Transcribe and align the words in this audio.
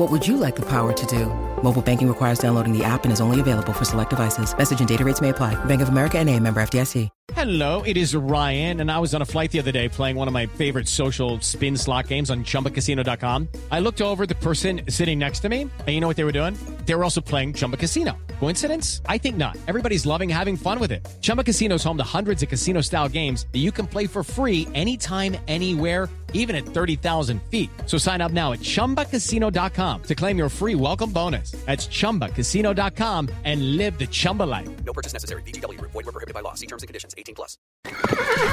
What 0.00 0.10
would 0.10 0.26
you 0.26 0.38
like 0.38 0.56
the 0.56 0.62
power 0.62 0.94
to 0.94 1.06
do? 1.06 1.26
Mobile 1.62 1.82
banking 1.82 2.08
requires 2.08 2.38
downloading 2.38 2.72
the 2.72 2.82
app 2.82 3.04
and 3.04 3.12
is 3.12 3.20
only 3.20 3.38
available 3.38 3.74
for 3.74 3.84
select 3.84 4.08
devices. 4.08 4.56
Message 4.56 4.78
and 4.78 4.88
data 4.88 5.04
rates 5.04 5.20
may 5.20 5.28
apply. 5.28 5.62
Bank 5.66 5.82
of 5.82 5.90
America 5.90 6.18
and 6.18 6.30
a 6.30 6.40
member 6.40 6.62
FDIC. 6.62 7.10
Hello, 7.34 7.82
it 7.82 7.98
is 7.98 8.14
Ryan, 8.14 8.80
and 8.80 8.90
I 8.90 8.98
was 8.98 9.14
on 9.14 9.20
a 9.20 9.26
flight 9.26 9.52
the 9.52 9.58
other 9.58 9.70
day 9.70 9.90
playing 9.90 10.16
one 10.16 10.26
of 10.26 10.32
my 10.32 10.46
favorite 10.46 10.88
social 10.88 11.38
spin 11.40 11.76
slot 11.76 12.08
games 12.08 12.30
on 12.30 12.44
ChumbaCasino.com. 12.44 13.48
I 13.70 13.80
looked 13.80 14.00
over 14.00 14.26
the 14.26 14.34
person 14.34 14.80
sitting 14.88 15.18
next 15.18 15.40
to 15.40 15.50
me, 15.50 15.62
and 15.62 15.88
you 15.88 16.00
know 16.00 16.08
what 16.08 16.16
they 16.16 16.24
were 16.24 16.32
doing? 16.32 16.56
They 16.86 16.94
were 16.94 17.04
also 17.04 17.20
playing 17.20 17.52
Chumba 17.52 17.76
Casino. 17.76 18.16
Coincidence? 18.40 19.02
I 19.06 19.18
think 19.18 19.36
not. 19.36 19.56
Everybody's 19.68 20.06
loving 20.06 20.28
having 20.28 20.56
fun 20.56 20.80
with 20.80 20.90
it. 20.90 21.06
Chumba 21.20 21.44
Casino 21.44 21.76
is 21.76 21.84
home 21.84 21.98
to 21.98 22.02
hundreds 22.02 22.42
of 22.42 22.48
casino-style 22.48 23.10
games 23.10 23.46
that 23.52 23.60
you 23.60 23.70
can 23.70 23.86
play 23.86 24.08
for 24.08 24.24
free 24.24 24.66
anytime, 24.74 25.36
anywhere 25.46 26.08
even 26.32 26.56
at 26.56 26.64
30,000 26.64 27.40
feet. 27.44 27.70
So 27.86 27.96
sign 27.98 28.20
up 28.20 28.32
now 28.32 28.52
at 28.52 28.60
ChumbaCasino.com 28.60 30.02
to 30.02 30.14
claim 30.14 30.36
your 30.36 30.48
free 30.48 30.74
welcome 30.74 31.10
bonus. 31.10 31.52
That's 31.66 31.86
ChumbaCasino.com 31.86 33.28
and 33.44 33.76
live 33.76 33.98
the 33.98 34.06
Chumba 34.06 34.44
life. 34.44 34.68
No 34.84 34.92
purchase 34.92 35.12
necessary. 35.12 35.42
VGW. 35.42 35.80
Void 35.80 35.94
were 35.94 36.02
prohibited 36.12 36.34
by 36.34 36.40
law. 36.40 36.54
See 36.54 36.66
terms 36.66 36.82
and 36.82 36.88
conditions. 36.88 37.14
18 37.16 37.34
plus. 37.34 37.58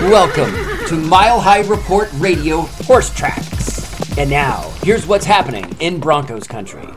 Welcome 0.00 0.52
to 0.88 0.96
Mile 0.96 1.40
High 1.40 1.62
Report 1.62 2.08
Radio 2.14 2.62
Horse 2.62 3.14
Tracks. 3.14 3.84
And 4.18 4.30
now, 4.30 4.70
here's 4.82 5.06
what's 5.06 5.26
happening 5.26 5.76
in 5.80 6.00
Broncos 6.00 6.46
country. 6.46 6.88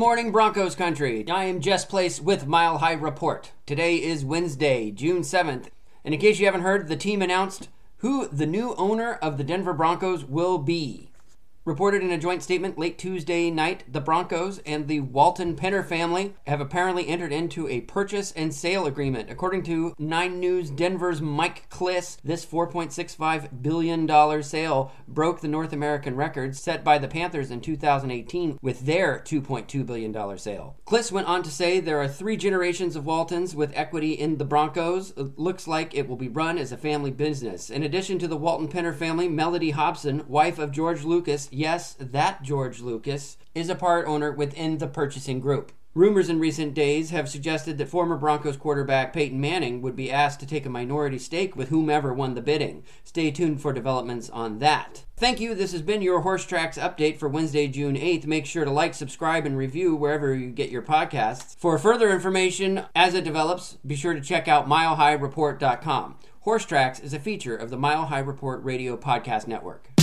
Morning, 0.00 0.30
Broncos 0.30 0.76
country. 0.76 1.28
I 1.28 1.46
am 1.46 1.60
Jess 1.60 1.84
Place 1.84 2.20
with 2.20 2.46
Mile 2.46 2.78
High 2.78 2.92
Report. 2.92 3.50
Today 3.66 3.96
is 3.96 4.24
Wednesday, 4.24 4.92
June 4.92 5.22
7th. 5.22 5.70
And 6.04 6.14
in 6.14 6.20
case 6.20 6.38
you 6.38 6.46
haven't 6.46 6.60
heard, 6.60 6.86
the 6.86 6.94
team 6.94 7.20
announced 7.20 7.68
who 7.96 8.28
the 8.28 8.46
new 8.46 8.76
owner 8.76 9.14
of 9.14 9.38
the 9.38 9.42
Denver 9.42 9.72
Broncos 9.72 10.24
will 10.24 10.58
be. 10.58 11.07
Reported 11.68 12.02
in 12.02 12.10
a 12.10 12.16
joint 12.16 12.42
statement 12.42 12.78
late 12.78 12.96
Tuesday 12.96 13.50
night, 13.50 13.84
the 13.92 14.00
Broncos 14.00 14.58
and 14.60 14.88
the 14.88 15.00
Walton 15.00 15.54
Penner 15.54 15.84
family 15.84 16.34
have 16.46 16.62
apparently 16.62 17.06
entered 17.06 17.30
into 17.30 17.68
a 17.68 17.82
purchase 17.82 18.32
and 18.32 18.54
sale 18.54 18.86
agreement. 18.86 19.28
According 19.28 19.64
to 19.64 19.92
9 19.98 20.40
News 20.40 20.70
Denver's 20.70 21.20
Mike 21.20 21.68
Klis, 21.68 22.16
this 22.24 22.46
$4.65 22.46 23.60
billion 23.60 24.42
sale 24.42 24.92
broke 25.06 25.42
the 25.42 25.48
North 25.48 25.74
American 25.74 26.16
record 26.16 26.56
set 26.56 26.82
by 26.82 26.96
the 26.96 27.06
Panthers 27.06 27.50
in 27.50 27.60
2018 27.60 28.58
with 28.62 28.86
their 28.86 29.18
$2.2 29.18 29.84
billion 29.84 30.38
sale. 30.38 30.74
Klis 30.86 31.12
went 31.12 31.26
on 31.26 31.42
to 31.42 31.50
say 31.50 31.80
there 31.80 32.00
are 32.00 32.08
three 32.08 32.38
generations 32.38 32.96
of 32.96 33.04
Waltons 33.04 33.54
with 33.54 33.72
equity 33.74 34.12
in 34.12 34.38
the 34.38 34.46
Broncos. 34.46 35.10
It 35.18 35.38
looks 35.38 35.68
like 35.68 35.94
it 35.94 36.08
will 36.08 36.16
be 36.16 36.30
run 36.30 36.56
as 36.56 36.72
a 36.72 36.78
family 36.78 37.10
business. 37.10 37.68
In 37.68 37.82
addition 37.82 38.18
to 38.20 38.28
the 38.28 38.38
Walton 38.38 38.68
Penner 38.68 38.96
family, 38.96 39.28
Mellody 39.28 39.72
Hobson, 39.72 40.24
wife 40.26 40.58
of 40.58 40.72
George 40.72 41.04
Lucas, 41.04 41.50
yes, 41.58 41.96
that 41.98 42.42
George 42.42 42.80
Lucas, 42.80 43.36
is 43.54 43.68
a 43.68 43.74
part 43.74 44.06
owner 44.06 44.32
within 44.32 44.78
the 44.78 44.86
purchasing 44.86 45.40
group. 45.40 45.72
Rumors 45.94 46.28
in 46.28 46.38
recent 46.38 46.74
days 46.74 47.10
have 47.10 47.28
suggested 47.28 47.76
that 47.78 47.88
former 47.88 48.16
Broncos 48.16 48.56
quarterback 48.56 49.12
Peyton 49.12 49.40
Manning 49.40 49.82
would 49.82 49.96
be 49.96 50.12
asked 50.12 50.38
to 50.40 50.46
take 50.46 50.64
a 50.64 50.70
minority 50.70 51.18
stake 51.18 51.56
with 51.56 51.70
whomever 51.70 52.14
won 52.14 52.34
the 52.34 52.40
bidding. 52.40 52.84
Stay 53.02 53.32
tuned 53.32 53.60
for 53.60 53.72
developments 53.72 54.30
on 54.30 54.60
that. 54.60 55.04
Thank 55.16 55.40
you. 55.40 55.56
This 55.56 55.72
has 55.72 55.82
been 55.82 56.00
your 56.00 56.20
Horse 56.20 56.46
Tracks 56.46 56.78
update 56.78 57.18
for 57.18 57.28
Wednesday, 57.28 57.66
June 57.66 57.96
8th. 57.96 58.26
Make 58.26 58.46
sure 58.46 58.64
to 58.64 58.70
like, 58.70 58.94
subscribe, 58.94 59.44
and 59.44 59.56
review 59.56 59.96
wherever 59.96 60.32
you 60.32 60.50
get 60.50 60.70
your 60.70 60.82
podcasts. 60.82 61.58
For 61.58 61.76
further 61.78 62.12
information 62.12 62.84
as 62.94 63.14
it 63.14 63.24
develops, 63.24 63.78
be 63.84 63.96
sure 63.96 64.14
to 64.14 64.20
check 64.20 64.46
out 64.46 64.68
milehighreport.com. 64.68 66.18
Horse 66.42 66.64
Tracks 66.64 67.00
is 67.00 67.12
a 67.12 67.18
feature 67.18 67.56
of 67.56 67.70
the 67.70 67.76
Mile 67.76 68.06
High 68.06 68.20
Report 68.20 68.62
Radio 68.62 68.96
Podcast 68.96 69.48
Network. 69.48 69.97